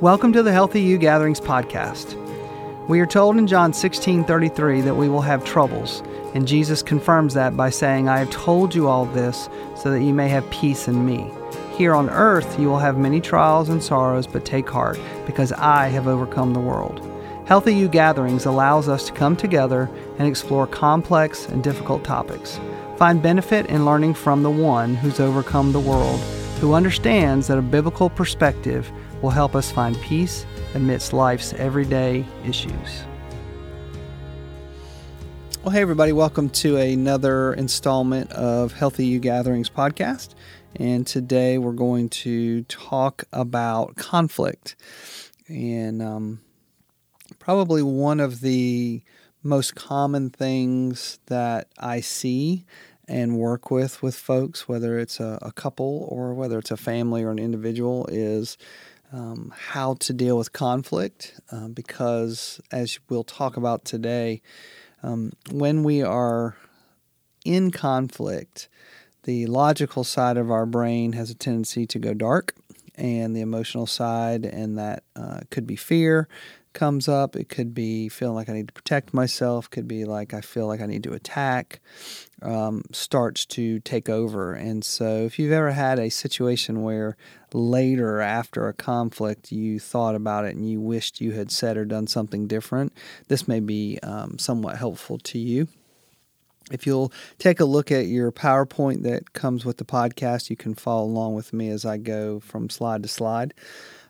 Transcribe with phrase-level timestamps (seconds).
[0.00, 2.14] Welcome to the Healthy You Gatherings podcast.
[2.86, 6.04] We are told in John 16:33 that we will have troubles,
[6.34, 10.14] and Jesus confirms that by saying, "I have told you all this so that you
[10.14, 11.32] may have peace in me."
[11.76, 15.88] Here on earth you will have many trials and sorrows, but take heart, because I
[15.88, 17.00] have overcome the world.
[17.46, 22.60] Healthy You Gatherings allows us to come together and explore complex and difficult topics.
[22.94, 26.20] Find benefit in learning from the one who's overcome the world,
[26.60, 33.02] who understands that a biblical perspective will help us find peace amidst life's everyday issues.
[35.62, 40.34] Well, hey, everybody, welcome to another installment of Healthy You Gatherings podcast.
[40.76, 44.76] And today we're going to talk about conflict.
[45.48, 46.40] And um,
[47.40, 49.02] probably one of the
[49.42, 52.64] most common things that I see
[53.08, 57.24] and work with with folks, whether it's a, a couple or whether it's a family
[57.24, 58.58] or an individual, is
[59.12, 64.42] um, how to deal with conflict uh, because, as we'll talk about today,
[65.02, 66.56] um, when we are
[67.44, 68.68] in conflict,
[69.24, 72.54] the logical side of our brain has a tendency to go dark,
[72.96, 76.28] and the emotional side, and that uh, could be fear,
[76.72, 77.36] comes up.
[77.36, 79.70] It could be feeling like I need to protect myself.
[79.70, 81.80] Could be like I feel like I need to attack.
[82.40, 84.52] Um, starts to take over.
[84.52, 87.16] And so, if you've ever had a situation where
[87.52, 91.84] later after a conflict you thought about it and you wished you had said or
[91.84, 92.92] done something different,
[93.26, 95.66] this may be um, somewhat helpful to you.
[96.70, 100.74] If you'll take a look at your PowerPoint that comes with the podcast, you can
[100.74, 103.54] follow along with me as I go from slide to slide.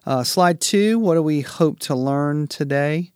[0.08, 3.12] Uh, slide two, what do we hope to learn today?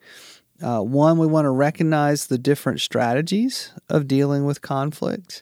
[0.61, 5.41] Uh, one, we want to recognize the different strategies of dealing with conflict.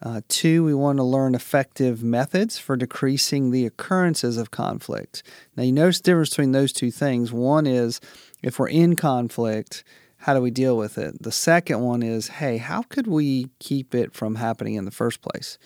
[0.00, 5.24] Uh, two, we want to learn effective methods for decreasing the occurrences of conflict.
[5.56, 7.32] Now, you notice the difference between those two things.
[7.32, 8.00] One is
[8.40, 9.82] if we're in conflict,
[10.18, 11.20] how do we deal with it?
[11.20, 15.20] The second one is, hey, how could we keep it from happening in the first
[15.20, 15.58] place?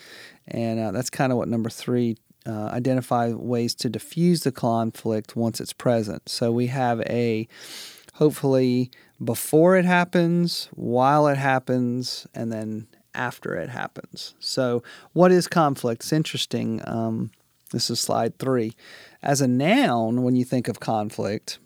[0.49, 2.17] And uh, that's kind of what number three
[2.47, 6.29] uh, identify ways to diffuse the conflict once it's present.
[6.29, 7.49] So we have a
[8.15, 8.91] hopefully
[9.23, 14.35] before it happens, while it happens, and then after it happens.
[14.39, 16.03] So, what is conflict?
[16.03, 16.83] It's interesting.
[16.87, 17.31] Um,
[17.73, 18.75] this is slide three.
[19.23, 21.59] As a noun, when you think of conflict,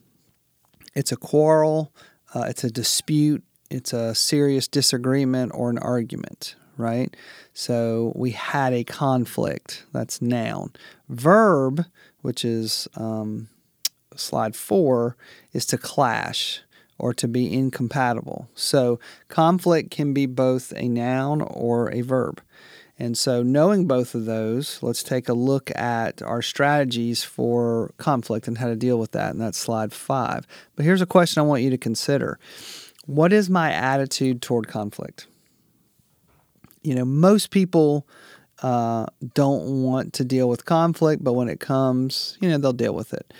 [0.94, 1.92] it's a quarrel,
[2.34, 7.14] uh, it's a dispute, it's a serious disagreement or an argument, right?
[7.52, 9.84] So we had a conflict.
[9.92, 10.72] That's noun.
[11.08, 11.84] Verb,
[12.22, 13.48] which is um,
[14.16, 15.16] slide four,
[15.52, 16.62] is to clash
[16.98, 18.48] or to be incompatible.
[18.54, 22.42] So conflict can be both a noun or a verb.
[23.00, 28.46] And so, knowing both of those, let's take a look at our strategies for conflict
[28.46, 29.30] and how to deal with that.
[29.30, 30.46] And that's slide five.
[30.76, 32.38] But here's a question I want you to consider
[33.06, 35.26] What is my attitude toward conflict?
[36.82, 38.06] You know, most people
[38.62, 42.94] uh, don't want to deal with conflict, but when it comes, you know, they'll deal
[42.94, 43.32] with it.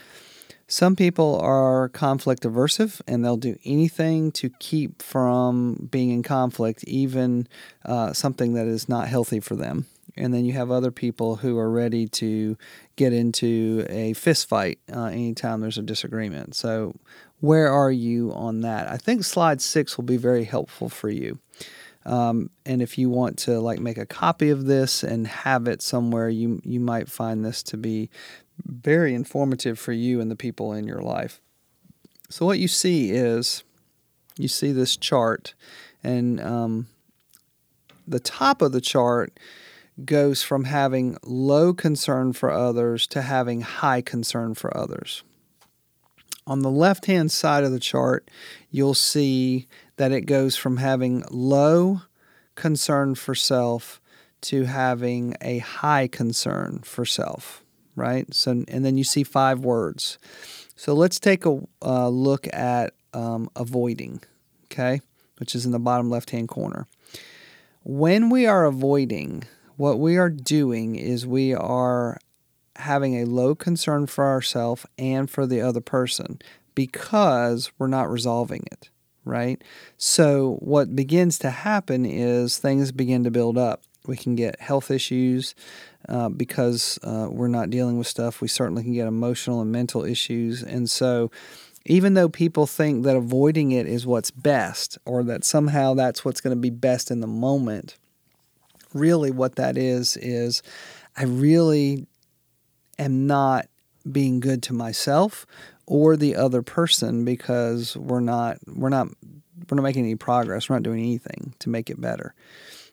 [0.67, 6.85] Some people are conflict aversive and they'll do anything to keep from being in conflict,
[6.85, 7.49] even
[7.85, 9.87] uh, something that is not healthy for them.
[10.17, 12.57] And then you have other people who are ready to
[12.95, 16.55] get into a fist fight uh, anytime there's a disagreement.
[16.55, 16.95] So,
[17.41, 18.87] where are you on that?
[18.89, 21.39] I think slide six will be very helpful for you.
[22.07, 25.83] Um, and if you want to like make a copy of this and have it
[25.83, 28.11] somewhere, you you might find this to be
[28.65, 31.41] very informative for you and the people in your life.
[32.29, 33.65] So what you see is
[34.37, 35.55] you see this chart,
[36.03, 36.87] and um,
[38.07, 39.39] the top of the chart
[40.05, 45.23] goes from having low concern for others to having high concern for others.
[46.47, 48.31] On the left hand side of the chart,
[48.71, 49.69] you'll see
[50.01, 52.01] that it goes from having low
[52.55, 54.01] concern for self
[54.41, 57.63] to having a high concern for self,
[57.97, 58.33] right?
[58.33, 60.17] So, and then you see five words.
[60.75, 64.23] So let's take a uh, look at um, avoiding,
[64.73, 65.03] okay,
[65.37, 66.87] which is in the bottom left hand corner.
[67.85, 69.45] When we are avoiding,
[69.77, 72.17] what we are doing is we are
[72.77, 76.41] having a low concern for ourselves and for the other person
[76.75, 78.89] because we're not resolving it
[79.31, 79.63] right?
[79.97, 83.83] So, what begins to happen is things begin to build up.
[84.07, 85.55] We can get health issues
[86.09, 88.41] uh, because uh, we're not dealing with stuff.
[88.41, 90.63] We certainly can get emotional and mental issues.
[90.63, 91.31] And so,
[91.87, 96.41] even though people think that avoiding it is what's best or that somehow that's what's
[96.41, 97.97] going to be best in the moment,
[98.93, 100.63] really what that is, is
[101.17, 102.07] I really
[102.99, 103.67] am not
[104.11, 105.47] being good to myself
[105.91, 109.09] or the other person because we're not we're not
[109.69, 110.69] we're not making any progress.
[110.69, 112.33] We're not doing anything to make it better.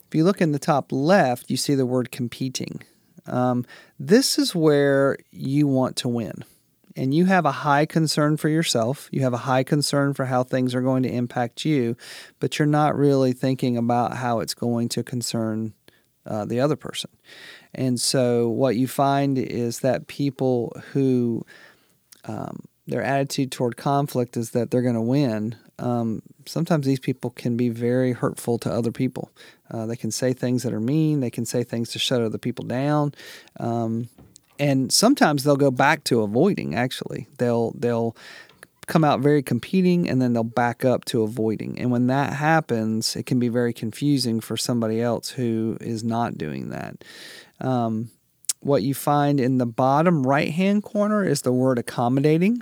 [0.08, 2.82] If you look in the top left, you see the word competing.
[3.28, 3.66] Um,
[4.00, 6.44] this is where you want to win.
[6.96, 9.10] And you have a high concern for yourself.
[9.12, 11.96] You have a high concern for how things are going to impact you,
[12.40, 15.76] but you're not really thinking about how it's going to concern
[16.26, 17.12] uh, the other person.
[17.76, 21.46] And so, what you find is that people who
[22.26, 25.56] um, their attitude toward conflict is that they're going to win.
[25.80, 29.32] Um, sometimes these people can be very hurtful to other people.
[29.70, 31.20] Uh, they can say things that are mean.
[31.20, 33.14] They can say things to shut other people down.
[33.60, 34.10] Um,
[34.60, 36.74] and sometimes they'll go back to avoiding.
[36.74, 38.16] Actually, they'll they'll
[38.88, 41.78] come out very competing and then they'll back up to avoiding.
[41.78, 46.38] And when that happens, it can be very confusing for somebody else who is not
[46.38, 47.04] doing that.
[47.60, 48.12] Um,
[48.62, 52.62] what you find in the bottom right hand corner is the word accommodating.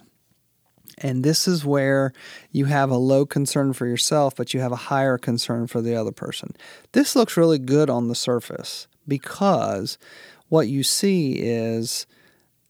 [0.97, 2.13] And this is where
[2.51, 5.95] you have a low concern for yourself, but you have a higher concern for the
[5.95, 6.55] other person.
[6.93, 9.97] This looks really good on the surface because
[10.49, 12.05] what you see is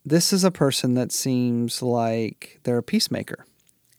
[0.05, 3.45] this is a person that seems like they're a peacemaker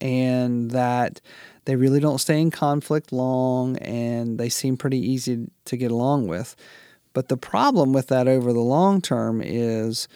[0.01, 1.21] and that
[1.65, 6.29] they really don't stay in conflict long and they seem pretty easy to get along
[6.29, 6.55] with.
[7.13, 10.07] But the problem with that over the long term is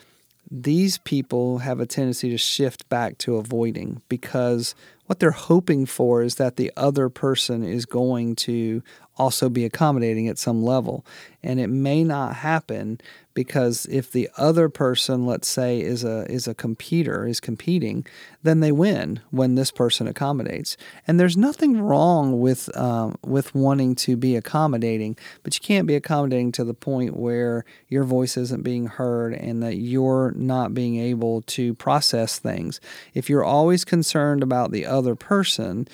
[0.50, 4.74] these people have a tendency to shift back to avoiding because
[5.06, 8.82] what they're hoping for is that the other person is going to
[9.16, 11.04] also be accommodating at some level.
[11.42, 13.00] And it may not happen
[13.34, 18.06] because if the other person, let's say, is a is a competitor, is competing,
[18.42, 20.76] then they win when this person accommodates.
[21.06, 25.94] And there's nothing wrong with um, with wanting to be accommodating, but you can't be
[25.94, 30.96] accommodating to the point where your voice isn't being heard and that you're not being
[30.96, 32.80] able to process things.
[33.14, 35.86] If you're always concerned about the other person,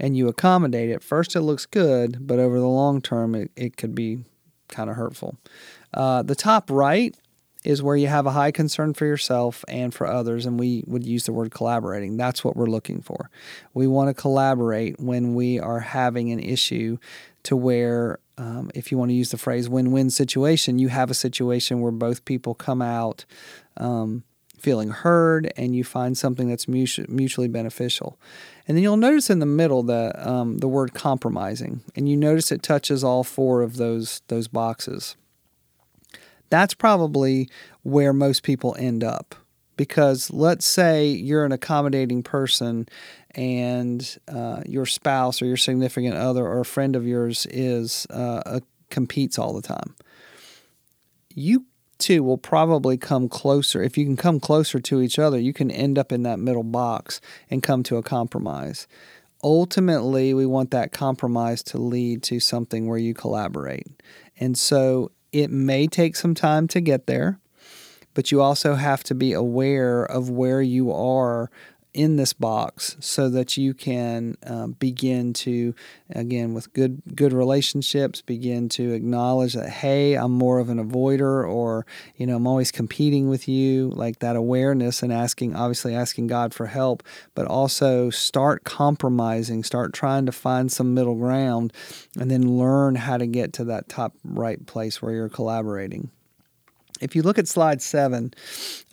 [0.00, 3.76] and you accommodate it, first it looks good, but over the long term, it, it
[3.76, 4.24] could be
[4.68, 5.36] kind of hurtful.
[5.92, 7.16] Uh, the top right
[7.64, 11.04] is where you have a high concern for yourself and for others, and we would
[11.04, 12.16] use the word collaborating.
[12.16, 13.30] That's what we're looking for.
[13.74, 16.98] We want to collaborate when we are having an issue
[17.42, 21.10] to where, um, if you want to use the phrase win win situation, you have
[21.10, 23.24] a situation where both people come out.
[23.76, 24.24] Um,
[24.58, 28.18] feeling heard and you find something that's mutually beneficial.
[28.66, 32.50] And then you'll notice in the middle the um, the word compromising, and you notice
[32.50, 35.16] it touches all four of those those boxes.
[36.50, 37.48] That's probably
[37.82, 39.34] where most people end up
[39.76, 42.88] because let's say you're an accommodating person
[43.34, 48.42] and uh, your spouse or your significant other or a friend of yours is uh,
[48.44, 49.94] a, competes all the time
[51.38, 51.66] you
[51.98, 53.82] two will probably come closer.
[53.82, 56.62] If you can come closer to each other, you can end up in that middle
[56.62, 57.20] box
[57.50, 58.86] and come to a compromise.
[59.42, 63.86] Ultimately, we want that compromise to lead to something where you collaborate.
[64.38, 67.38] And so it may take some time to get there,
[68.14, 71.50] but you also have to be aware of where you are
[71.98, 75.74] in this box so that you can uh, begin to
[76.10, 81.44] again with good good relationships begin to acknowledge that hey i'm more of an avoider
[81.44, 81.84] or
[82.14, 86.54] you know i'm always competing with you like that awareness and asking obviously asking god
[86.54, 87.02] for help
[87.34, 91.72] but also start compromising start trying to find some middle ground
[92.16, 96.12] and then learn how to get to that top right place where you're collaborating
[97.00, 98.32] if you look at slide seven,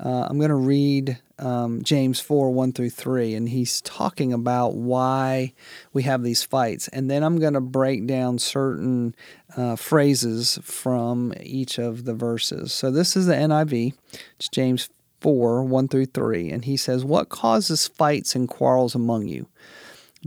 [0.04, 4.76] uh, I'm going to read um, James 4 1 through 3, and he's talking about
[4.76, 5.54] why
[5.94, 6.88] we have these fights.
[6.90, 9.16] And then I'm going to break down certain
[9.58, 12.74] uh, phrases from each of the verses.
[12.74, 13.94] So this is the NIV,
[14.38, 14.90] it's James
[15.22, 19.48] 4 1 through 3, and he says, What causes fights and quarrels among you?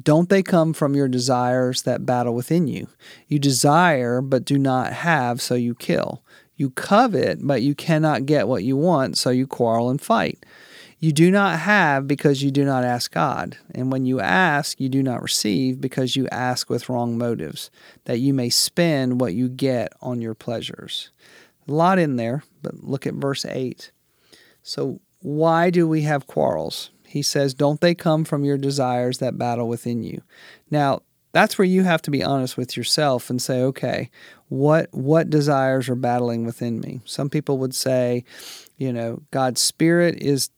[0.01, 2.89] Don't they come from your desires that battle within you?
[3.27, 6.23] You desire, but do not have, so you kill.
[6.59, 10.45] You covet, but you cannot get what you want, so you quarrel and fight.
[10.99, 13.57] You do not have because you do not ask God.
[13.73, 17.71] And when you ask, you do not receive because you ask with wrong motives,
[18.07, 21.11] that you may spend what you get on your pleasures.
[21.69, 23.93] A lot in there, but look at verse 8.
[24.65, 26.91] So, why do we have quarrels?
[27.07, 30.23] He says, Don't they come from your desires that battle within you?
[30.71, 34.11] Now, that's where you have to be honest with yourself and say, okay,
[34.49, 37.01] what what desires are battling within me?
[37.05, 38.25] Some people would say,
[38.77, 40.51] you know, God's spirit is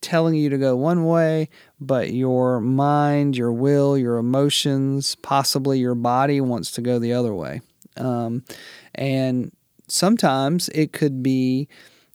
[0.00, 1.48] telling you to go one way,
[1.78, 7.34] but your mind, your will, your emotions, possibly your body wants to go the other
[7.34, 7.60] way.
[7.96, 8.44] Um,
[8.94, 9.52] and
[9.88, 11.68] sometimes it could be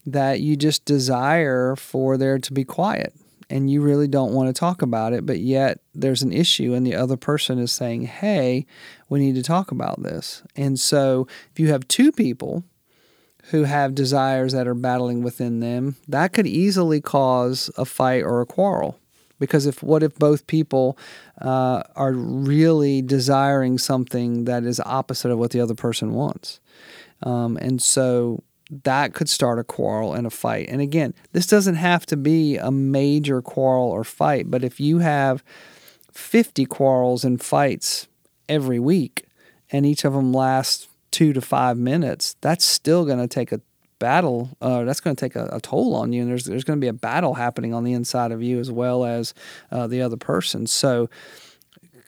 [0.05, 3.13] that you just desire for there to be quiet
[3.49, 6.85] and you really don't want to talk about it, but yet there's an issue, and
[6.85, 8.65] the other person is saying, Hey,
[9.09, 10.43] we need to talk about this.
[10.55, 12.63] And so if you have two people
[13.51, 18.41] who have desires that are battling within them, that could easily cause a fight or
[18.41, 18.99] a quarrel.
[19.37, 20.97] Because if what if both people
[21.41, 26.59] uh, are really desiring something that is opposite of what the other person wants?
[27.21, 30.67] Um, and so that could start a quarrel and a fight.
[30.69, 34.99] And again, this doesn't have to be a major quarrel or fight, but if you
[34.99, 35.43] have
[36.11, 38.07] 50 quarrels and fights
[38.49, 39.25] every week
[39.71, 43.61] and each of them lasts two to five minutes, that's still going to take a
[43.99, 44.49] battle.
[44.61, 46.83] Uh, that's going to take a, a, toll on you, and there's there's going to
[46.83, 49.33] be a battle happening on the inside of you as well as
[49.71, 50.67] uh, the other person.
[50.67, 51.09] So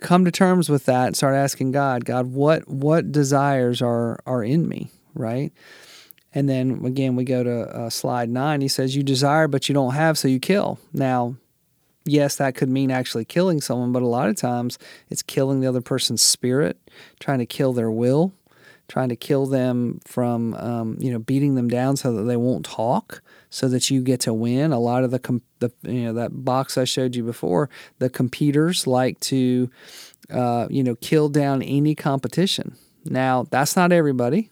[0.02, 4.44] come to terms with that and start asking God, God, what what desires are are
[4.44, 5.54] in me, right?
[6.38, 8.62] And then again, we go to uh, slide nine.
[8.62, 10.78] He says, You desire, but you don't have, so you kill.
[10.94, 11.36] Now,
[12.06, 14.78] yes, that could mean actually killing someone, but a lot of times
[15.10, 16.78] it's killing the other person's spirit,
[17.20, 18.34] trying to kill their will,
[18.88, 22.66] trying to kill them from, um, you know, beating them down so that they won't
[22.66, 24.72] talk, so that you get to win.
[24.72, 27.68] A lot of the, the you know, that box I showed you before,
[27.98, 29.72] the competitors like to,
[30.30, 32.78] uh, you know, kill down any competition.
[33.06, 34.52] Now, that's not everybody,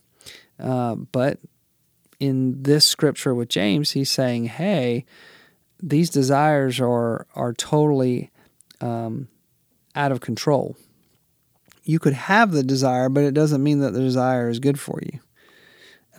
[0.59, 1.37] uh, but
[2.19, 5.05] in this scripture with James, he's saying, "Hey,
[5.81, 8.31] these desires are are totally
[8.81, 9.27] um,
[9.95, 10.75] out of control.
[11.83, 14.99] You could have the desire, but it doesn't mean that the desire is good for
[15.01, 15.19] you."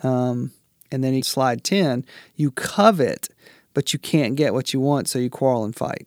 [0.09, 0.53] Um,
[0.91, 2.05] and then he slide ten,
[2.37, 3.29] you covet,
[3.75, 6.07] but you can't get what you want, so you quarrel and fight.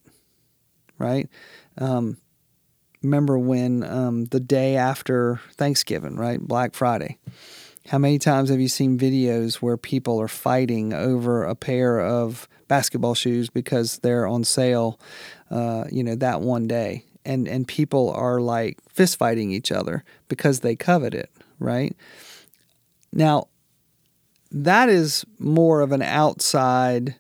[0.98, 1.30] Right?
[1.78, 2.18] Um,
[3.02, 7.18] remember when um, the day after Thanksgiving, right, Black Friday
[7.90, 12.48] how many times have you seen videos where people are fighting over a pair of
[12.68, 15.00] basketball shoes because they're on sale,
[15.50, 17.04] uh, you know, that one day?
[17.26, 21.96] And, and people are like fist fighting each other because they covet it, right?
[23.12, 23.48] Now,
[24.52, 27.16] that is more of an outside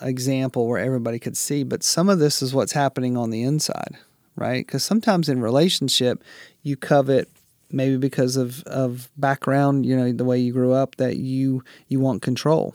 [0.00, 3.98] example where everybody could see, but some of this is what's happening on the inside,
[4.36, 4.66] right?
[4.66, 6.24] Because sometimes in relationship,
[6.62, 7.28] you covet
[7.70, 12.00] maybe because of, of background, you know, the way you grew up, that you you
[12.00, 12.74] want control.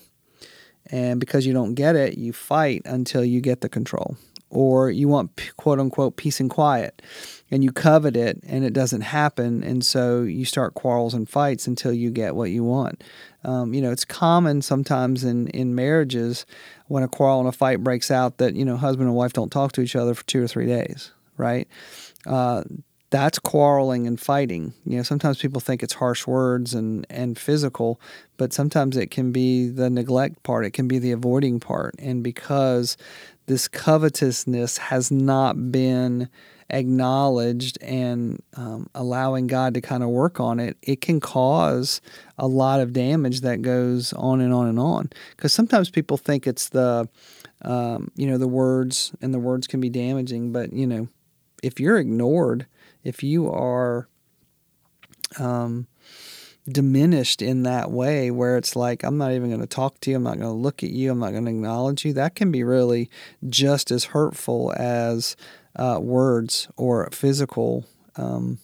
[0.88, 4.18] And because you don't get it, you fight until you get the control.
[4.50, 7.02] Or you want quote unquote peace and quiet
[7.50, 9.64] and you covet it and it doesn't happen.
[9.64, 13.04] And so you start quarrels and fights until you get what you want.
[13.44, 16.46] Um, you know, it's common sometimes in, in marriages
[16.88, 19.52] when a quarrel and a fight breaks out that, you know, husband and wife don't
[19.52, 21.68] talk to each other for two or three days, right?
[22.28, 22.64] Uh,
[23.14, 24.74] that's quarreling and fighting.
[24.86, 28.02] You know, sometimes people think it's harsh words and, and physical,
[28.38, 31.94] but sometimes it can be the neglect part, it can be the avoiding part.
[32.00, 32.98] And because
[33.46, 36.28] this covetousness has not been
[36.72, 42.02] acknowledged and um, allowing God to kind of work on it, it can cause
[42.40, 45.12] a lot of damage that goes on and on and on.
[45.36, 47.08] Because sometimes people think it's the,
[47.62, 51.08] um, you know, the words, and the words can be damaging, but, you know,
[51.62, 52.66] if you're ignored,
[53.04, 54.08] if you are
[55.40, 55.88] um,
[56.68, 60.16] diminished in that way where it's like i'm not even going to talk to you
[60.16, 62.52] i'm not going to look at you i'm not going to acknowledge you that can
[62.52, 63.10] be really
[63.50, 65.36] just as hurtful as
[65.76, 68.60] uh, words or physical um,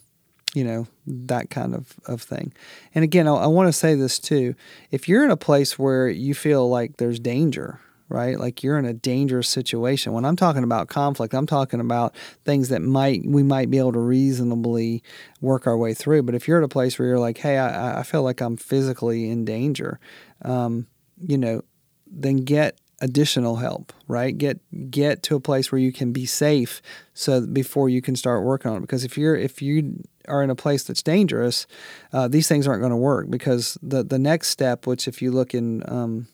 [0.53, 2.53] you know that kind of, of thing.
[2.96, 4.55] And again I, I want to say this too
[4.91, 7.79] if you're in a place where you feel like there's danger
[8.10, 8.39] right?
[8.39, 10.13] Like you're in a dangerous situation.
[10.13, 13.94] When I'm talking about conflict, I'm talking about things that might we might be able
[13.94, 15.04] to reasonably
[15.39, 16.24] work our way through.
[16.24, 18.58] But if you're at a place where you're like, hey, I, I feel like I'm
[18.58, 20.00] physically in danger,
[20.42, 20.88] um,
[21.25, 21.62] you know,
[22.08, 24.38] then get additional help, right?
[24.38, 24.60] Get
[24.92, 26.82] get to a place where you can be safe
[27.13, 28.82] so before you can start working on it.
[28.82, 31.66] Because if you're if you are in a place that's dangerous,
[32.13, 33.30] uh, these things aren't going to work.
[33.30, 36.28] Because the the next step, which if you look in um,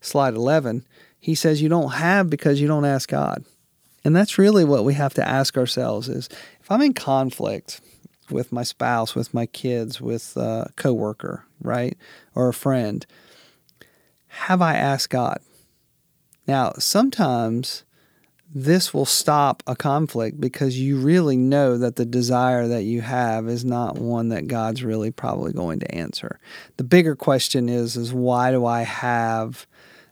[0.00, 0.86] slide eleven,
[1.20, 3.44] he says you don't have because you don't ask God.
[4.04, 6.28] And that's really what we have to ask ourselves is
[6.60, 7.80] if I'm in conflict
[8.30, 11.96] with my spouse, with my kids, with a coworker, right?
[12.34, 13.04] Or a friend,
[14.28, 15.40] have I asked God?
[16.46, 17.84] Now, sometimes
[18.54, 23.46] this will stop a conflict because you really know that the desire that you have
[23.46, 26.40] is not one that God's really probably going to answer.
[26.78, 29.66] The bigger question is is why do I have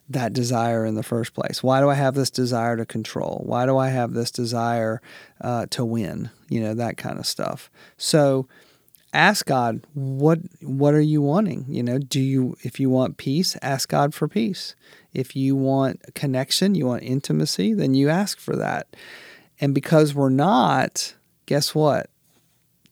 [0.08, 1.62] that desire in the first place?
[1.62, 3.42] Why do I have this desire to control?
[3.44, 5.00] Why do I have this desire
[5.40, 6.30] uh, to win?
[6.48, 7.70] You know, that kind of stuff.
[7.96, 8.46] So
[9.12, 11.64] ask God, what what are you wanting?
[11.68, 14.76] You know, do you if you want peace, ask God for peace.
[15.12, 18.94] If you want connection, you want intimacy, then you ask for that.
[19.58, 21.14] And because we're not,
[21.46, 22.10] guess what?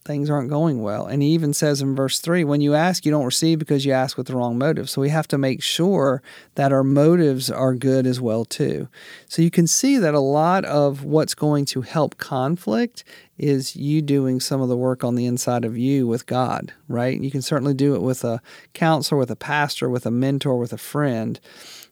[0.04, 1.06] Things aren't going well.
[1.06, 3.92] And he even says in verse 3 when you ask, you don't receive because you
[3.92, 4.90] ask with the wrong motive.
[4.90, 6.22] So we have to make sure
[6.56, 8.88] that our motives are good as well too.
[9.28, 13.04] So you can see that a lot of what's going to help conflict
[13.38, 17.20] is you doing some of the work on the inside of you with God, right?
[17.20, 18.40] You can certainly do it with a
[18.74, 21.40] counselor, with a pastor, with a mentor, with a friend.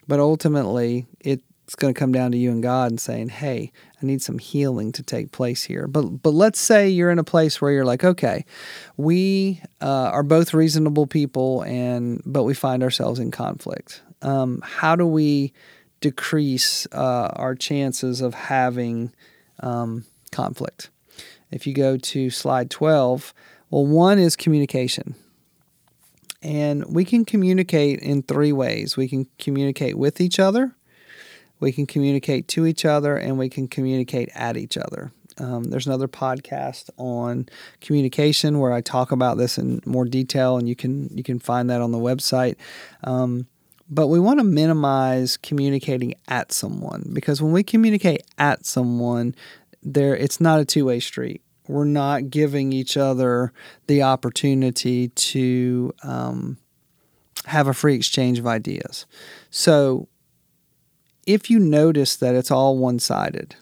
[0.06, 3.72] But ultimately, it it's going to come down to you and God and saying, "Hey,
[4.00, 7.24] I need some healing to take place here." But but let's say you're in a
[7.24, 8.44] place where you're like, "Okay,
[8.96, 14.02] we uh, are both reasonable people, and but we find ourselves in conflict.
[14.22, 15.52] Um, how do we
[16.00, 19.12] decrease uh, our chances of having
[19.60, 20.90] um, conflict?"
[21.50, 23.32] If you go to slide twelve,
[23.70, 25.14] well, one is communication.
[26.42, 28.96] And we can communicate in three ways.
[28.96, 30.74] We can communicate with each other,
[31.62, 35.12] we can communicate to each other and we can communicate at each other.
[35.38, 37.48] Um, there's another podcast on
[37.80, 41.70] communication where I talk about this in more detail, and you can you can find
[41.70, 42.56] that on the website.
[43.04, 43.46] Um,
[43.88, 49.34] but we want to minimize communicating at someone because when we communicate at someone,
[49.82, 51.42] there it's not a two way street.
[51.68, 53.52] We're not giving each other
[53.86, 56.58] the opportunity to um,
[57.46, 59.06] have a free exchange of ideas.
[59.50, 60.08] So
[61.26, 63.54] if you notice that it's all one sided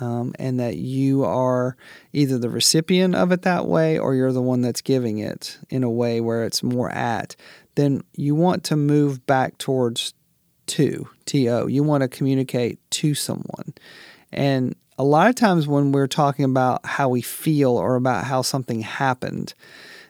[0.00, 1.76] um, and that you are
[2.12, 5.84] either the recipient of it that way or you're the one that's giving it in
[5.84, 7.36] a way where it's more at,
[7.74, 10.14] then you want to move back towards
[10.66, 11.66] to, T-O.
[11.66, 13.74] You want to communicate to someone.
[14.32, 18.42] And a lot of times when we're talking about how we feel or about how
[18.42, 19.54] something happened,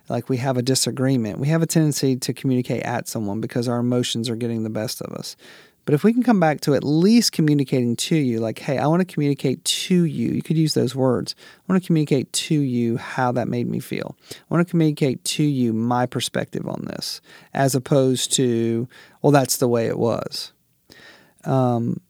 [0.08, 3.78] like we have a disagreement, we have a tendency to communicate at someone because our
[3.78, 5.36] emotions are getting the best of us.
[5.84, 8.86] But if we can come back to at least communicating to you, like, hey, I
[8.86, 11.34] want to communicate to you, you could use those words.
[11.38, 14.16] I want to communicate to you how that made me feel.
[14.30, 17.20] I want to communicate to you my perspective on this,
[17.52, 18.88] as opposed to,
[19.22, 20.52] well, that's the way it was.
[21.44, 22.00] Um,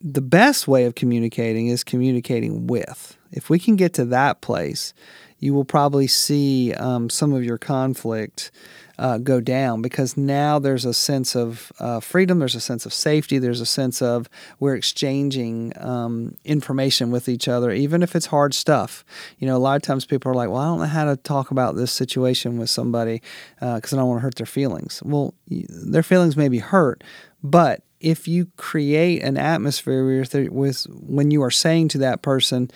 [0.00, 3.16] the best way of communicating is communicating with.
[3.32, 4.94] If we can get to that place,
[5.40, 8.50] you will probably see um, some of your conflict
[8.98, 12.92] uh, go down because now there's a sense of uh, freedom, there's a sense of
[12.92, 18.26] safety, there's a sense of we're exchanging um, information with each other, even if it's
[18.26, 19.04] hard stuff.
[19.38, 21.16] You know, a lot of times people are like, well, I don't know how to
[21.16, 23.22] talk about this situation with somebody
[23.60, 25.02] because uh, I don't want to hurt their feelings.
[25.04, 27.04] Well, their feelings may be hurt,
[27.42, 32.70] but if you create an atmosphere with, with when you are saying to that person,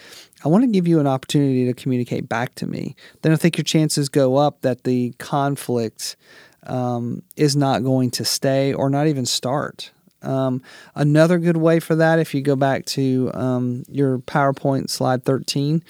[0.44, 3.56] I want to give you an opportunity to communicate back to me, then I think
[3.56, 6.16] your chances go up that the conflict
[6.64, 9.92] um, is not going to stay or not even start.
[10.22, 10.62] Um,
[10.94, 15.82] another good way for that, if you go back to um, your PowerPoint slide 13,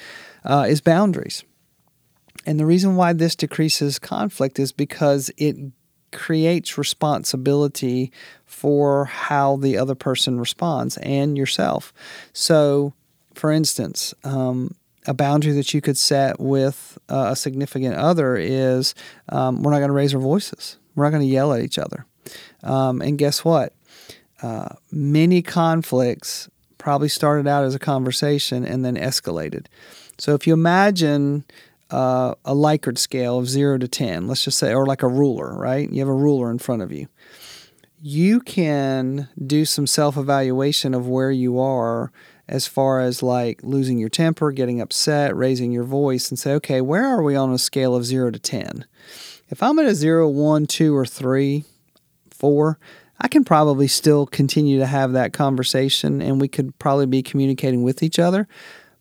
[0.45, 1.45] uh, is boundaries.
[2.45, 5.57] And the reason why this decreases conflict is because it
[6.12, 8.12] creates responsibility
[8.46, 11.92] for how the other person responds and yourself.
[12.33, 12.92] So,
[13.35, 14.75] for instance, um,
[15.07, 18.94] a boundary that you could set with uh, a significant other is
[19.31, 20.79] um, we're not going to raise our voices.
[20.94, 22.07] We're not going to yell at each other.
[22.62, 23.75] Um, and guess what?
[24.42, 26.48] Uh, many conflicts
[26.79, 29.66] probably started out as a conversation and then escalated.
[30.18, 31.44] So if you imagine
[31.92, 35.57] uh, a Likert scale of zero to 10, let's just say, or like a ruler,
[35.57, 35.90] right?
[35.90, 37.07] You have a ruler in front of you.
[38.00, 42.11] You can do some self evaluation of where you are
[42.48, 46.81] as far as like losing your temper, getting upset, raising your voice, and say, okay,
[46.81, 48.87] where are we on a scale of zero to 10?
[49.50, 51.64] If I'm at a zero, one, two, or three,
[52.31, 52.78] four,
[53.20, 57.85] I can probably still continue to have that conversation and we could probably be communicating
[57.85, 58.48] with each other.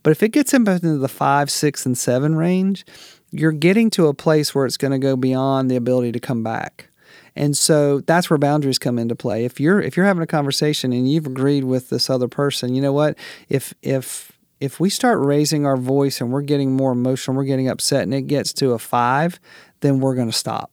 [0.03, 2.85] But if it gets into the five, six, and seven range,
[3.31, 6.43] you're getting to a place where it's going to go beyond the ability to come
[6.43, 6.89] back.
[7.35, 9.45] And so that's where boundaries come into play.
[9.45, 12.81] If you're if you're having a conversation and you've agreed with this other person, you
[12.81, 13.17] know what?
[13.47, 17.67] If if if we start raising our voice and we're getting more emotional, we're getting
[17.67, 19.39] upset and it gets to a 5,
[19.79, 20.71] then we're going to stop.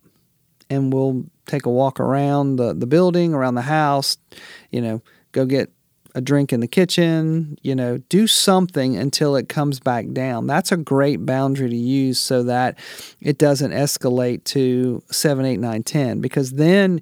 [0.69, 4.19] And we'll take a walk around the, the building, around the house,
[4.71, 5.01] you know,
[5.33, 5.73] go get
[6.15, 10.47] a drink in the kitchen, you know, do something until it comes back down.
[10.47, 12.79] That's a great boundary to use so that
[13.21, 17.01] it doesn't escalate to 7, 8, 9, 10, because then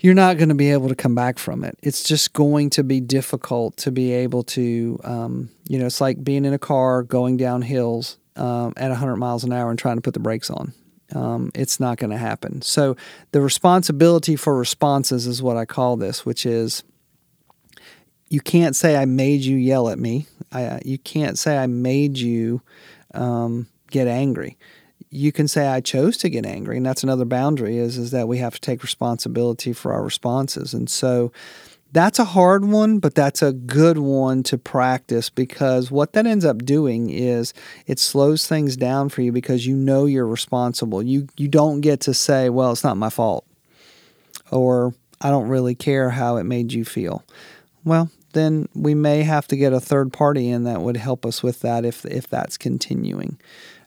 [0.00, 1.78] you're not going to be able to come back from it.
[1.82, 6.22] It's just going to be difficult to be able to, um, you know, it's like
[6.22, 8.18] being in a car going down hills.
[8.36, 10.72] um, at 100 miles an hour and trying to put the brakes on.
[11.14, 12.62] Um, it's not going to happen.
[12.62, 12.96] So,
[13.32, 16.82] the responsibility for responses is what I call this, which is
[18.28, 20.26] you can't say I made you yell at me.
[20.52, 22.62] I, uh, you can't say I made you
[23.12, 24.56] um, get angry.
[25.10, 28.26] You can say I chose to get angry, and that's another boundary is is that
[28.26, 30.74] we have to take responsibility for our responses.
[30.74, 31.32] And so
[31.94, 36.44] that's a hard one, but that's a good one to practice because what that ends
[36.44, 37.54] up doing is
[37.86, 41.00] it slows things down for you because you know you're responsible.
[41.00, 43.46] You you don't get to say, "Well, it's not my fault,"
[44.50, 47.22] or "I don't really care how it made you feel."
[47.84, 51.42] Well, then we may have to get a third party in that would help us
[51.42, 53.38] with that if if that's continuing.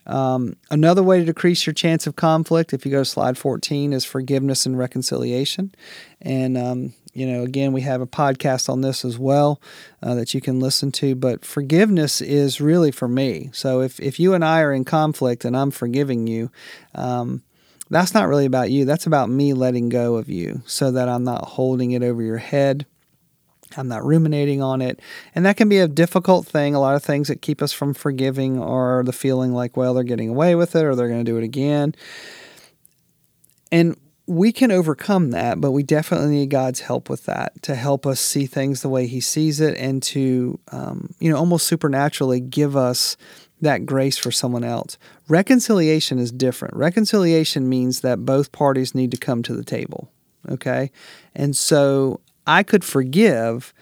[0.08, 3.92] Um, another way to decrease your chance of conflict, if you go to slide 14,
[3.92, 5.74] is forgiveness and reconciliation.
[6.22, 9.60] And, um, you know, again, we have a podcast on this as well
[10.02, 11.14] uh, that you can listen to.
[11.14, 13.50] But forgiveness is really for me.
[13.52, 16.50] So if, if you and I are in conflict and I'm forgiving you,
[16.94, 17.42] um,
[17.90, 18.86] that's not really about you.
[18.86, 22.38] That's about me letting go of you so that I'm not holding it over your
[22.38, 22.86] head
[23.76, 25.00] I'm not ruminating on it.
[25.34, 26.74] And that can be a difficult thing.
[26.74, 30.04] A lot of things that keep us from forgiving are the feeling like, well, they're
[30.04, 31.94] getting away with it or they're going to do it again.
[33.70, 38.06] And we can overcome that, but we definitely need God's help with that to help
[38.06, 42.40] us see things the way He sees it and to, um, you know, almost supernaturally
[42.40, 43.16] give us
[43.60, 44.98] that grace for someone else.
[45.28, 46.76] Reconciliation is different.
[46.76, 50.10] Reconciliation means that both parties need to come to the table.
[50.48, 50.90] Okay.
[51.34, 53.74] And so I could forgive,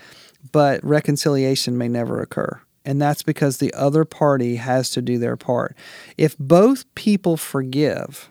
[0.51, 2.61] but reconciliation may never occur.
[2.85, 5.77] And that's because the other party has to do their part.
[6.19, 8.29] If both people forgive,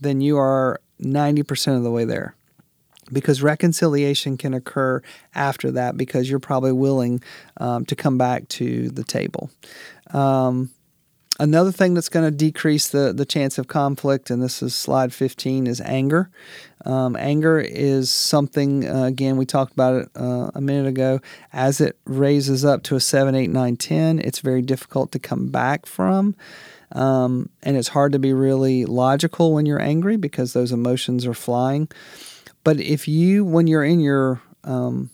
[0.00, 2.34] then you are 90% of the way there.
[3.12, 5.02] Because reconciliation can occur
[5.34, 7.22] after that because you're probably willing
[7.58, 9.50] um, to come back to the table.
[10.10, 10.70] Um,
[11.40, 15.12] Another thing that's going to decrease the, the chance of conflict, and this is slide
[15.12, 16.30] 15, is anger.
[16.84, 21.20] Um, anger is something, uh, again, we talked about it uh, a minute ago.
[21.52, 25.48] As it raises up to a 7, 8, 9, 10, it's very difficult to come
[25.48, 26.34] back from.
[26.90, 31.34] Um, and it's hard to be really logical when you're angry because those emotions are
[31.34, 31.88] flying.
[32.64, 35.10] But if you, when you're in your um,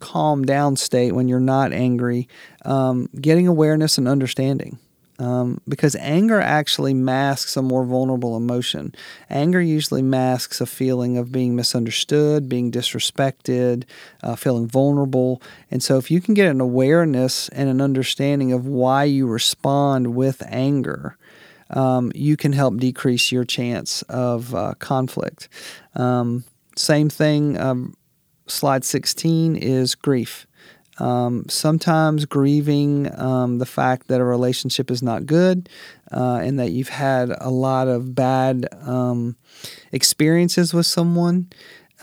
[0.00, 2.28] calm down state, when you're not angry,
[2.64, 4.78] um, getting awareness and understanding
[5.18, 8.94] um, because anger actually masks a more vulnerable emotion.
[9.28, 13.84] Anger usually masks a feeling of being misunderstood, being disrespected,
[14.22, 15.42] uh, feeling vulnerable.
[15.70, 20.14] And so, if you can get an awareness and an understanding of why you respond
[20.14, 21.16] with anger,
[21.70, 25.48] um, you can help decrease your chance of uh, conflict.
[25.94, 26.44] Um,
[26.76, 27.96] same thing, um,
[28.46, 30.46] slide 16 is grief.
[30.98, 35.68] Um, sometimes grieving um, the fact that a relationship is not good
[36.10, 39.36] uh, and that you've had a lot of bad um,
[39.92, 41.48] experiences with someone.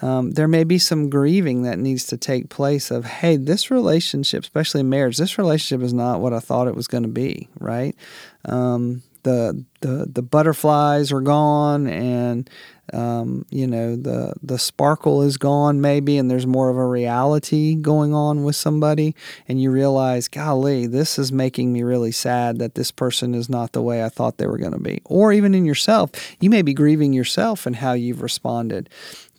[0.01, 4.43] Um, there may be some grieving that needs to take place of, hey, this relationship,
[4.43, 7.47] especially in marriage, this relationship is not what I thought it was going to be,
[7.60, 7.95] right?
[8.43, 12.49] Um, the the the butterflies are gone and
[12.93, 17.75] um, you know the the sparkle is gone maybe and there's more of a reality
[17.75, 19.15] going on with somebody
[19.47, 23.71] and you realize golly this is making me really sad that this person is not
[23.71, 25.01] the way I thought they were going to be.
[25.05, 28.89] Or even in yourself you may be grieving yourself and how you've responded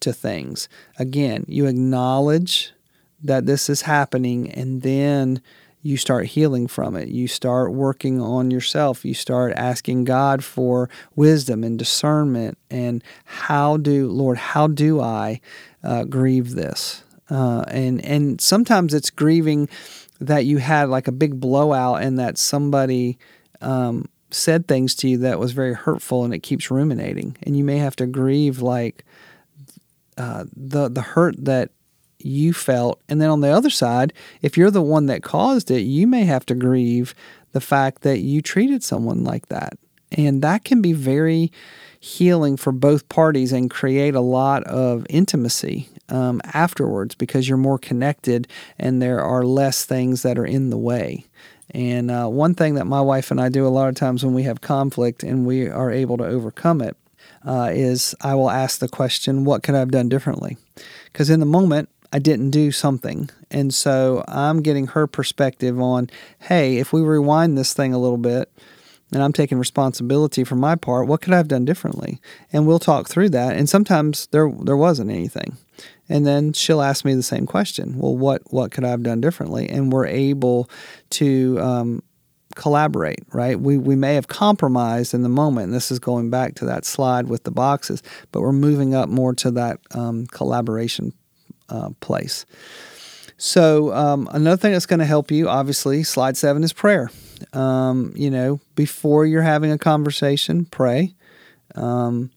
[0.00, 0.68] to things.
[0.98, 2.72] Again you acknowledge
[3.22, 5.40] that this is happening and then
[5.87, 7.09] you start healing from it.
[7.09, 9.05] You start working on yourself.
[9.05, 12.59] You start asking God for wisdom and discernment.
[12.70, 15.40] And how do, Lord, how do I
[15.85, 17.05] uh, grieve this?
[17.31, 19.68] Uh, and and sometimes it's grieving
[20.20, 23.18] that you had like a big blowout and that somebody
[23.61, 27.37] um, said things to you that was very hurtful and it keeps ruminating.
[27.42, 29.05] And you may have to grieve like
[30.18, 31.70] uh, the the hurt that
[32.18, 33.00] you felt.
[33.09, 36.24] And then on the other side, if you're the one that caused it, you may
[36.24, 37.14] have to grieve
[37.52, 39.79] the fact that you treated someone like that.
[40.12, 41.52] And that can be very
[41.98, 47.79] healing for both parties and create a lot of intimacy um, afterwards because you're more
[47.79, 48.46] connected
[48.79, 51.24] and there are less things that are in the way.
[51.72, 54.35] And uh, one thing that my wife and I do a lot of times when
[54.35, 56.96] we have conflict and we are able to overcome it
[57.44, 60.57] uh, is I will ask the question, What could I have done differently?
[61.07, 63.31] Because in the moment, I didn't do something.
[63.51, 68.19] And so I'm getting her perspective on hey, if we rewind this thing a little
[68.19, 68.51] bit,
[69.12, 72.21] and I'm taking responsibility for my part, what could I have done differently?
[72.53, 73.57] And we'll talk through that.
[73.57, 75.57] And sometimes there there wasn't anything.
[76.09, 77.99] And then she'll ask me the same question.
[77.99, 79.69] Well, what what could I have done differently?
[79.69, 80.69] And we're able
[81.11, 82.03] to um,
[82.57, 83.61] collaborate, right?
[83.61, 85.66] We, we may have compromised in the moment.
[85.66, 89.09] And this is going back to that slide with the boxes, but we're moving up
[89.09, 91.12] more to that um, collaboration
[91.68, 92.46] uh, place.
[93.38, 97.11] So, um, another thing that's going to help you, obviously, slide seven is prayer.
[97.52, 101.14] Um, you know, before you're having a conversation, pray.
[101.74, 102.31] Um,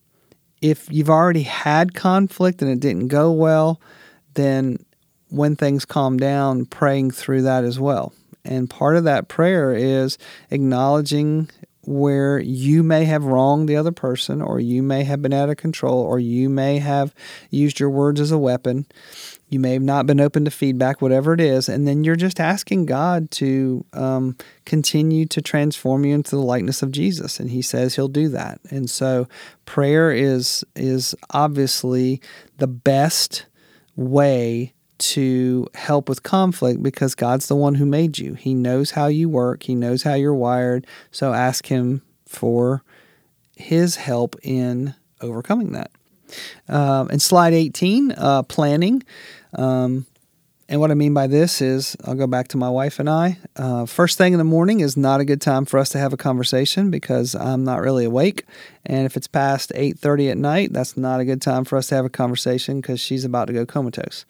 [0.61, 3.79] if you've already had conflict and it didn't go well,
[4.33, 4.77] then
[5.29, 8.13] when things calm down, praying through that as well.
[8.43, 10.17] And part of that prayer is
[10.49, 11.49] acknowledging
[11.89, 15.57] where you may have wronged the other person, or you may have been out of
[15.57, 17.15] control, or you may have
[17.49, 18.85] used your words as a weapon.
[19.49, 21.67] You may have not been open to feedback, whatever it is.
[21.67, 26.83] And then you're just asking God to um, continue to transform you into the likeness
[26.83, 27.39] of Jesus.
[27.39, 28.59] And He says He'll do that.
[28.69, 29.27] And so
[29.65, 32.21] prayer is, is obviously
[32.57, 33.47] the best
[33.95, 38.33] way to help with conflict because God's the one who made you.
[38.35, 40.85] He knows how you work, He knows how you're wired.
[41.11, 42.83] So ask Him for
[43.55, 45.91] His help in overcoming that.
[46.67, 49.03] Um, and slide 18, uh, planning.
[49.53, 50.05] Um,
[50.69, 53.39] and what I mean by this is, I'll go back to my wife and I.
[53.55, 56.13] Uh, first thing in the morning is not a good time for us to have
[56.13, 58.45] a conversation because I'm not really awake.
[58.85, 61.95] And if it's past 8:30 at night, that's not a good time for us to
[61.95, 64.25] have a conversation because she's about to go comatose.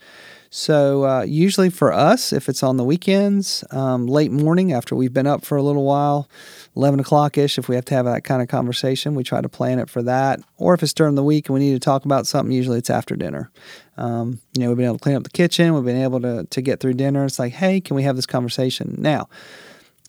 [0.51, 5.13] So, uh, usually for us, if it's on the weekends, um, late morning after we've
[5.13, 6.27] been up for a little while,
[6.75, 9.49] 11 o'clock ish, if we have to have that kind of conversation, we try to
[9.49, 10.39] plan it for that.
[10.57, 12.89] Or if it's during the week and we need to talk about something, usually it's
[12.89, 13.51] after dinner.
[13.95, 16.47] Um, you know, we've been able to clean up the kitchen, we've been able to,
[16.49, 17.25] to get through dinner.
[17.25, 19.29] It's like, hey, can we have this conversation now?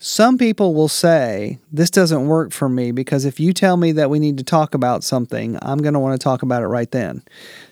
[0.03, 4.09] Some people will say, This doesn't work for me because if you tell me that
[4.09, 6.91] we need to talk about something, I'm going to want to talk about it right
[6.91, 7.23] then.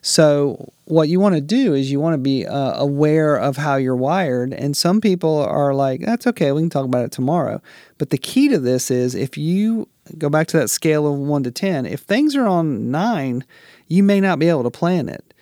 [0.03, 3.77] So, what you want to do is you want to be uh, aware of how
[3.77, 4.53] you're wired.
[4.53, 7.63] And some people are like, That's okay, we can talk about it tomorrow.
[7.97, 9.89] But the key to this is if you
[10.19, 13.43] go back to that scale of one to 10, if things are on nine,
[13.87, 15.33] you may not be able to plan it.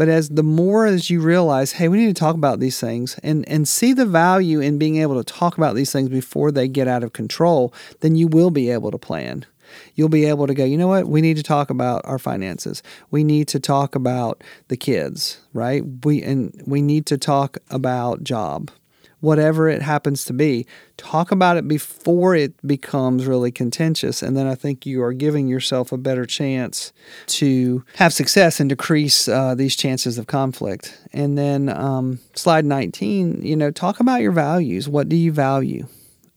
[0.00, 3.20] But as the more as you realize, hey, we need to talk about these things
[3.22, 6.68] and, and see the value in being able to talk about these things before they
[6.68, 9.44] get out of control, then you will be able to plan.
[9.94, 11.06] You'll be able to go, you know what?
[11.06, 12.82] We need to talk about our finances.
[13.10, 15.82] We need to talk about the kids, right?
[16.02, 18.70] We and we need to talk about job
[19.20, 20.66] whatever it happens to be.
[20.96, 24.22] Talk about it before it becomes really contentious.
[24.22, 26.92] And then I think you are giving yourself a better chance
[27.26, 30.98] to have success and decrease uh, these chances of conflict.
[31.12, 34.88] And then um, slide 19, you know, talk about your values.
[34.88, 35.86] What do you value?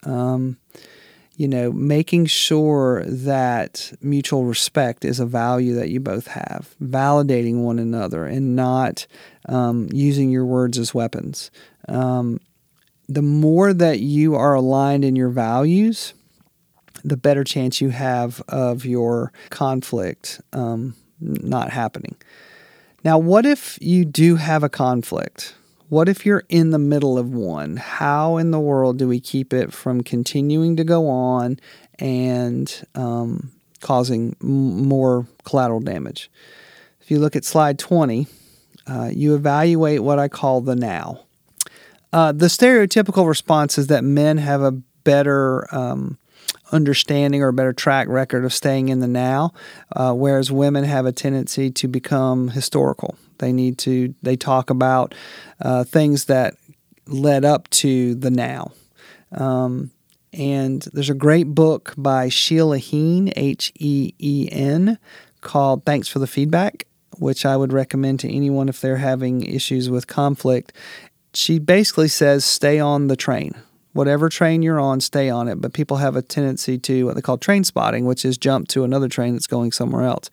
[0.04, 0.58] Um,
[1.36, 7.64] you know, making sure that mutual respect is a value that you both have, validating
[7.64, 9.08] one another and not
[9.50, 11.50] um, using your words as weapons.
[11.88, 12.40] Um,
[13.08, 16.14] the more that you are aligned in your values,
[17.04, 22.16] the better chance you have of your conflict um, not happening.
[23.04, 25.56] Now, what if you do have a conflict?
[25.90, 27.78] What if you're in the middle of one?
[27.78, 31.60] How in the world do we keep it from continuing to go on
[32.00, 36.32] and um, causing m- more collateral damage?
[37.02, 38.28] If you look at slide 20,
[38.88, 41.26] uh, you evaluate what I call the now.
[42.14, 46.20] Uh, the stereotypical response is that men have a better um,
[46.72, 49.52] understanding or a better track record of staying in the now,
[49.96, 53.18] uh, whereas women have a tendency to become historical.
[53.40, 55.16] They need to, they talk about
[55.60, 56.54] uh, things that
[57.08, 58.72] led up to the now.
[59.32, 59.90] Um,
[60.32, 65.00] and there's a great book by Sheila Heen, H E E N,
[65.42, 66.86] called Thanks for the Feedback
[67.20, 70.74] which I would recommend to anyone if they're having issues with conflict
[71.34, 73.54] she basically says stay on the train.
[73.94, 75.62] Whatever train you're on, stay on it.
[75.62, 78.84] But people have a tendency to what they call train spotting, which is jump to
[78.84, 80.30] another train that's going somewhere else.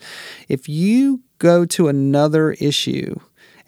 [0.49, 3.19] If you go to another issue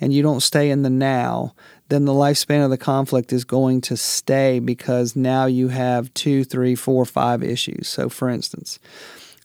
[0.01, 1.55] and you don't stay in the now,
[1.89, 6.43] then the lifespan of the conflict is going to stay because now you have two,
[6.43, 7.87] three, four, five issues.
[7.87, 8.79] So, for instance,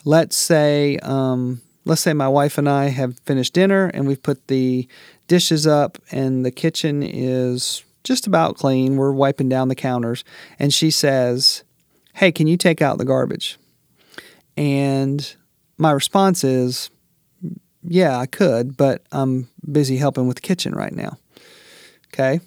[0.06, 4.48] let's say um, let's say my wife and I have finished dinner and we've put
[4.48, 4.88] the
[5.28, 8.98] dishes up, and the kitchen is just about clean.
[8.98, 10.24] We're wiping down the counters,
[10.60, 11.64] and she says,
[12.14, 13.58] Hey, can you take out the garbage?
[14.56, 15.36] And
[15.78, 16.90] my response is,
[17.84, 21.18] Yeah, I could, but I'm busy helping with the kitchen right now.
[22.14, 22.40] Okay.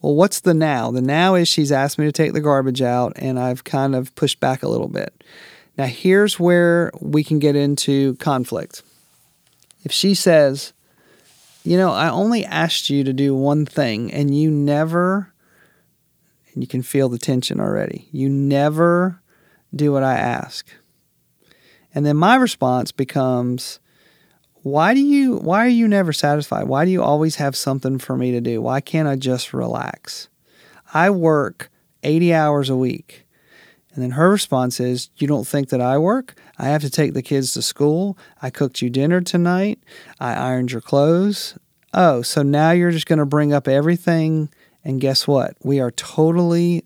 [0.00, 0.92] Well, what's the now?
[0.92, 4.14] The now is she's asked me to take the garbage out, and I've kind of
[4.14, 5.24] pushed back a little bit.
[5.76, 8.82] Now, here's where we can get into conflict.
[9.84, 10.72] If she says,
[11.64, 15.32] you know, I only asked you to do one thing and you never,
[16.52, 19.20] and you can feel the tension already, you never
[19.74, 20.66] do what I ask.
[21.94, 23.80] And then my response becomes,
[24.62, 26.64] why do you why are you never satisfied?
[26.64, 28.60] Why do you always have something for me to do?
[28.60, 30.28] Why can't I just relax?
[30.92, 31.70] I work
[32.02, 33.24] 80 hours a week.
[33.98, 36.36] And then her response is, You don't think that I work?
[36.56, 38.16] I have to take the kids to school.
[38.40, 39.80] I cooked you dinner tonight.
[40.20, 41.58] I ironed your clothes.
[41.92, 44.50] Oh, so now you're just going to bring up everything.
[44.84, 45.56] And guess what?
[45.64, 46.84] We are totally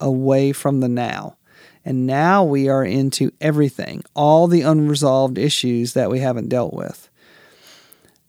[0.00, 1.36] away from the now.
[1.84, 7.08] And now we are into everything, all the unresolved issues that we haven't dealt with.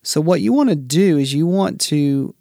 [0.03, 2.35] So, what you want to do is you want to,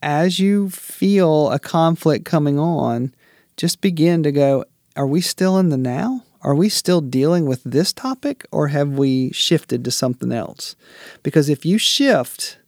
[0.00, 3.12] as you feel a conflict coming on,
[3.58, 4.64] just begin to go,
[4.98, 6.24] Are we still in the now?
[6.42, 10.74] Are we still dealing with this topic or have we shifted to something else?
[11.22, 12.58] Because if you shift,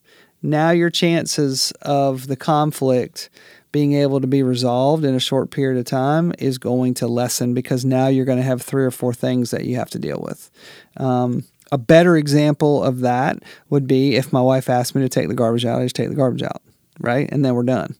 [0.41, 3.29] now your chances of the conflict
[3.73, 7.53] being able to be resolved in a short period of time is going to lessen
[7.53, 10.23] because now you're going to have three or four things that you have to deal
[10.25, 10.49] with.
[10.95, 15.27] Um, a better example of that would be if my wife asked me to take
[15.27, 16.61] the garbage out, I just take the garbage out,
[17.01, 17.29] right?
[17.29, 17.97] And then we're done.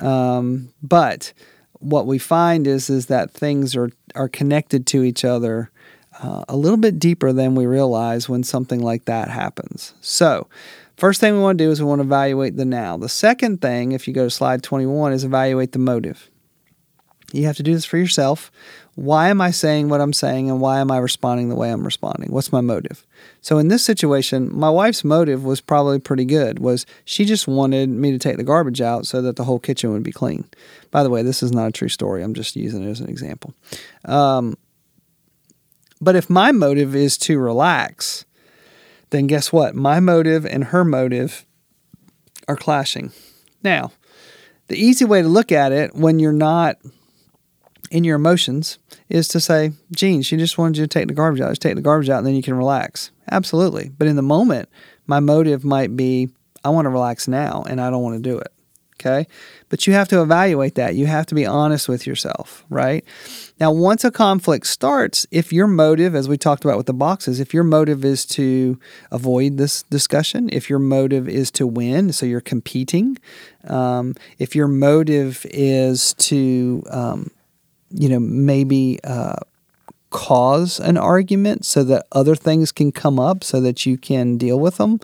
[0.00, 1.32] Um, but
[1.80, 5.70] what we find is is that things are are connected to each other
[6.22, 9.94] uh, a little bit deeper than we realize when something like that happens.
[10.00, 10.48] So
[11.00, 12.98] First thing we want to do is we want to evaluate the now.
[12.98, 16.30] The second thing, if you go to slide 21, is evaluate the motive.
[17.32, 18.52] You have to do this for yourself.
[19.00, 21.84] Why am I saying what I'm saying and why am I responding the way I'm
[21.84, 22.30] responding?
[22.32, 23.06] What's my motive?
[23.40, 26.58] So in this situation, my wife's motive was probably pretty good.
[26.58, 29.90] Was she just wanted me to take the garbage out so that the whole kitchen
[29.94, 30.44] would be clean.
[30.90, 32.22] By the way, this is not a true story.
[32.22, 33.54] I'm just using it as an example.
[34.04, 34.58] Um,
[35.98, 38.26] but if my motive is to relax,
[39.08, 39.74] then guess what?
[39.74, 41.46] My motive and her motive
[42.48, 43.12] are clashing.
[43.62, 43.92] Now,
[44.68, 46.76] the easy way to look at it when you're not
[47.90, 51.40] in your emotions is to say, Gene, she just wanted you to take the garbage
[51.40, 51.50] out.
[51.50, 53.10] Just take the garbage out and then you can relax.
[53.30, 53.90] Absolutely.
[53.98, 54.68] But in the moment,
[55.06, 56.28] my motive might be,
[56.64, 58.52] I want to relax now and I don't want to do it.
[59.00, 59.26] Okay.
[59.70, 60.94] But you have to evaluate that.
[60.94, 63.02] You have to be honest with yourself, right?
[63.58, 67.40] Now, once a conflict starts, if your motive, as we talked about with the boxes,
[67.40, 68.78] if your motive is to
[69.10, 73.16] avoid this discussion, if your motive is to win, so you're competing,
[73.64, 77.30] um, if your motive is to, um,
[77.90, 79.36] you know, maybe uh,
[80.10, 84.58] cause an argument so that other things can come up so that you can deal
[84.58, 85.00] with them,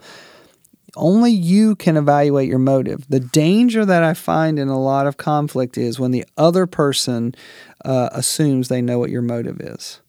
[0.95, 3.05] only you can evaluate your motive.
[3.07, 7.35] The danger that I find in a lot of conflict is when the other person
[7.85, 10.01] uh, assumes they know what your motive is.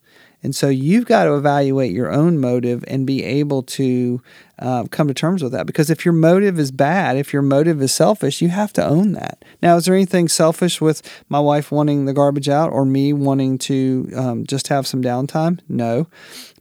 [0.43, 4.23] And so you've got to evaluate your own motive and be able to
[4.61, 5.67] uh, come to terms with that.
[5.67, 9.13] Because if your motive is bad, if your motive is selfish, you have to own
[9.13, 9.45] that.
[9.63, 13.59] Now, is there anything selfish with my wife wanting the garbage out or me wanting
[13.59, 15.61] to um, just have some downtime?
[15.69, 16.07] No.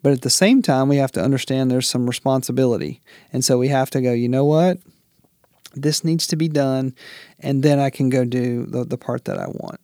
[0.01, 3.01] But at the same time, we have to understand there's some responsibility.
[3.31, 4.79] And so we have to go, you know what?
[5.75, 6.95] This needs to be done.
[7.39, 9.79] And then I can go do the, the part that I want.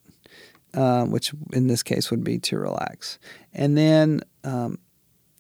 [0.76, 3.20] Um, which in this case would be to relax.
[3.54, 4.80] And then um,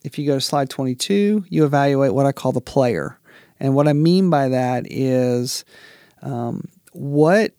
[0.03, 3.19] if you go to slide 22, you evaluate what I call the player.
[3.59, 5.65] And what I mean by that is
[6.21, 7.53] um, what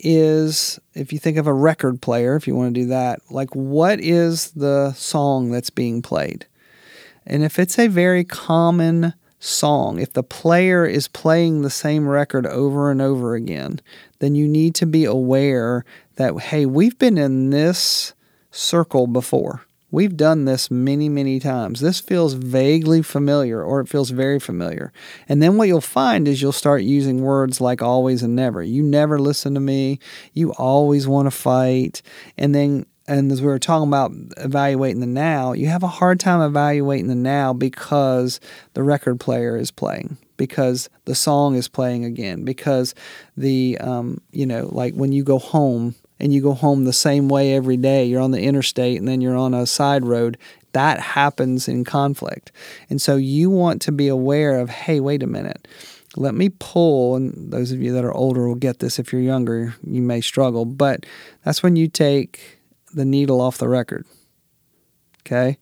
[0.00, 3.54] is, if you think of a record player, if you want to do that, like
[3.54, 6.46] what is the song that's being played?
[7.26, 12.46] And if it's a very common song, if the player is playing the same record
[12.46, 13.80] over and over again,
[14.20, 15.84] then you need to be aware
[16.16, 18.12] that, hey, we've been in this
[18.50, 19.62] circle before.
[19.92, 21.80] We've done this many, many times.
[21.80, 24.92] This feels vaguely familiar or it feels very familiar.
[25.28, 28.62] And then what you'll find is you'll start using words like always and never.
[28.62, 29.98] You never listen to me.
[30.32, 32.02] You always want to fight.
[32.38, 36.20] And then and as we were talking about evaluating the now, you have a hard
[36.20, 38.40] time evaluating the now because
[38.74, 42.94] the record player is playing, because the song is playing again, because
[43.36, 47.28] the um, you know like when you go home and you go home the same
[47.28, 50.38] way every day, you're on the interstate and then you're on a side road.
[50.72, 52.52] That happens in conflict,
[52.88, 55.66] and so you want to be aware of, hey, wait a minute
[56.16, 59.22] let me pull and those of you that are older will get this if you're
[59.22, 61.06] younger you may struggle but
[61.44, 62.59] that's when you take
[62.94, 64.06] the needle off the record.
[65.20, 65.58] Okay?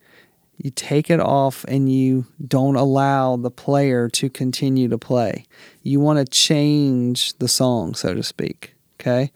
[0.57, 5.45] You take it off and you don't allow the player to continue to play.
[5.83, 8.75] You want to change the song, so to speak.
[8.99, 9.31] Okay?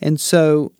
[0.00, 0.72] And so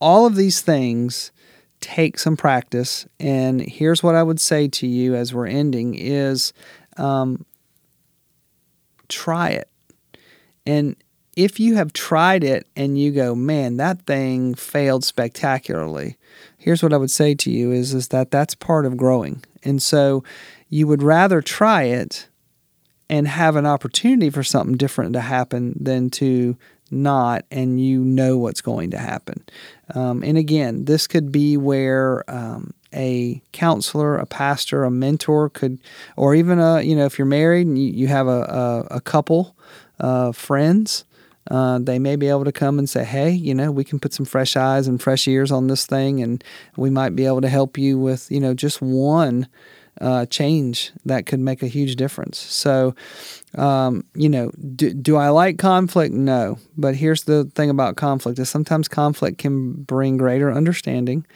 [0.00, 1.32] all of these things
[1.80, 3.06] take some practice.
[3.18, 6.52] And here's what I would say to you as we're ending is
[6.96, 7.44] um,
[9.08, 9.68] try it.
[10.66, 10.96] And
[11.38, 16.16] if you have tried it and you go, man, that thing failed spectacularly,
[16.56, 19.44] here's what I would say to you is, is that that's part of growing.
[19.62, 20.24] And so
[20.68, 22.26] you would rather try it
[23.08, 26.56] and have an opportunity for something different to happen than to
[26.90, 29.44] not and you know what's going to happen.
[29.94, 35.78] Um, and again, this could be where um, a counselor, a pastor, a mentor could,
[36.16, 38.40] or even a, you know, if you're married and you, you have a,
[38.90, 39.54] a, a couple
[40.00, 41.04] uh, friends,
[41.50, 44.12] uh, they may be able to come and say, hey, you know, we can put
[44.12, 46.44] some fresh eyes and fresh ears on this thing, and
[46.76, 49.48] we might be able to help you with, you know, just one
[50.00, 52.38] uh, change that could make a huge difference.
[52.38, 52.94] So,
[53.56, 56.14] um, you know, do, do I like conflict?
[56.14, 56.58] No.
[56.76, 61.26] But here's the thing about conflict is sometimes conflict can bring greater understanding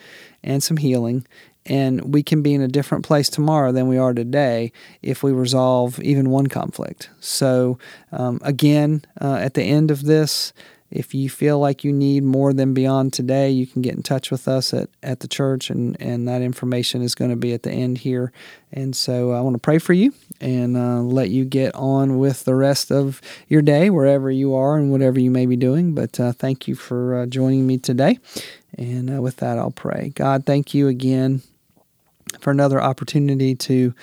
[0.43, 1.25] and some healing.
[1.65, 5.31] And we can be in a different place tomorrow than we are today if we
[5.31, 7.09] resolve even one conflict.
[7.19, 7.77] So,
[8.11, 10.51] um, again, uh, at the end of this,
[10.93, 14.29] if you feel like you need more than beyond today, you can get in touch
[14.29, 17.63] with us at, at the church, and, and that information is going to be at
[17.63, 18.31] the end here.
[18.71, 22.45] And so I want to pray for you and uh, let you get on with
[22.45, 25.95] the rest of your day, wherever you are and whatever you may be doing.
[25.95, 28.19] But uh, thank you for uh, joining me today.
[28.77, 30.11] And uh, with that, I'll pray.
[30.13, 31.41] God, thank you again
[32.39, 33.93] for another opportunity to,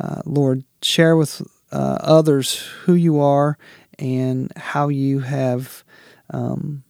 [0.00, 3.58] uh, Lord, share with uh, others who you are
[3.98, 5.84] and how you have
[6.30, 6.82] um,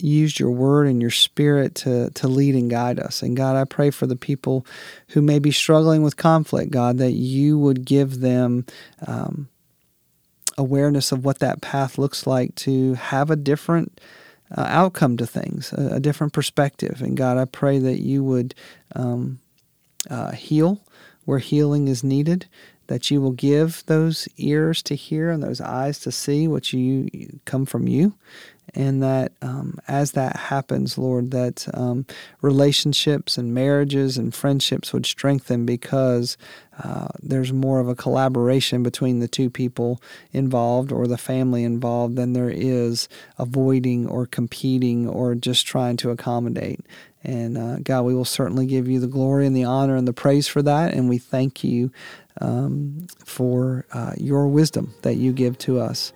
[0.00, 3.22] used your word and your spirit to, to lead and guide us.
[3.22, 4.66] And God, I pray for the people
[5.08, 8.66] who may be struggling with conflict, God, that you would give them
[9.06, 9.48] um,
[10.56, 14.00] awareness of what that path looks like to have a different
[14.56, 17.00] uh, outcome to things, a, a, different perspective.
[17.00, 18.54] And God, I pray that you would
[18.94, 19.40] um,
[20.10, 20.80] uh, heal
[21.24, 22.46] where healing is needed
[22.86, 27.08] that you will give those ears to hear and those eyes to see what you
[27.44, 28.14] come from you
[28.72, 32.06] and that um, as that happens lord that um,
[32.40, 36.36] relationships and marriages and friendships would strengthen because
[36.82, 40.00] uh, there's more of a collaboration between the two people
[40.32, 43.08] involved or the family involved than there is
[43.38, 46.80] avoiding or competing or just trying to accommodate
[47.24, 50.12] and uh, God, we will certainly give you the glory and the honor and the
[50.12, 50.92] praise for that.
[50.92, 51.90] And we thank you
[52.40, 56.12] um, for uh, your wisdom that you give to us.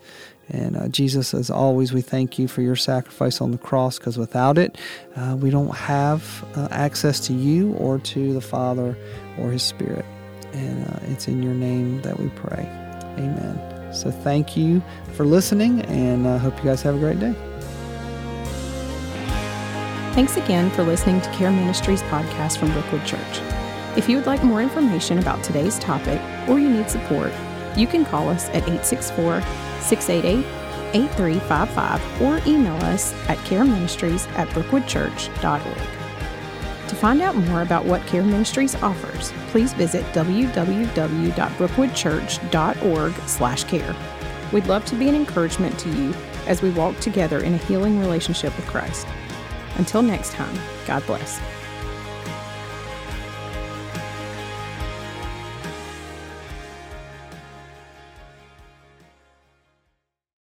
[0.50, 4.16] And uh, Jesus, as always, we thank you for your sacrifice on the cross because
[4.16, 4.78] without it,
[5.16, 8.96] uh, we don't have uh, access to you or to the Father
[9.38, 10.04] or His Spirit.
[10.52, 12.66] And uh, it's in your name that we pray.
[13.18, 13.92] Amen.
[13.92, 14.82] So thank you
[15.14, 17.34] for listening, and I hope you guys have a great day.
[20.14, 23.40] Thanks again for listening to Care Ministries podcast from Brookwood Church.
[23.96, 27.32] If you would like more information about today's topic or you need support,
[27.76, 29.40] you can call us at 864
[29.80, 30.44] 688
[30.94, 35.88] 8355 or email us at careministries at brookwoodchurch.org.
[36.88, 43.94] To find out more about what Care Ministries offers, please visit www.brookwoodchurch.org slash care.
[44.52, 46.14] We'd love to be an encouragement to you
[46.46, 49.06] as we walk together in a healing relationship with Christ.
[49.76, 51.38] Until next time, God bless.